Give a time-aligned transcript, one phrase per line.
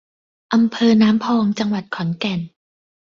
[0.53, 2.39] อำเภอน้ำพอง จังหวัดขอนแก่น